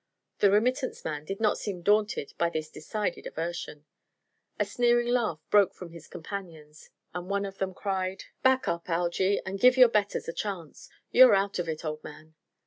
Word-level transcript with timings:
The 0.39 0.49
remittance 0.49 1.05
man 1.05 1.25
did 1.25 1.39
not 1.39 1.59
seem 1.59 1.83
daunted 1.83 2.33
by 2.39 2.49
this 2.49 2.71
decided 2.71 3.27
aversion. 3.27 3.85
A 4.59 4.65
sneering 4.65 5.09
laugh 5.09 5.39
broke 5.51 5.75
from 5.75 5.91
his 5.91 6.07
companions, 6.07 6.89
and 7.13 7.29
one 7.29 7.45
of 7.45 7.59
them 7.59 7.75
cried: 7.75 8.23
"Back 8.41 8.67
up, 8.67 8.89
Algy, 8.89 9.39
and 9.45 9.59
give 9.59 9.77
your 9.77 9.89
betters 9.89 10.27
a 10.27 10.33
chance. 10.33 10.89
You're 11.11 11.35
out 11.35 11.59
of 11.59 11.69
it, 11.69 11.85
old 11.85 12.03
man." 12.03 12.33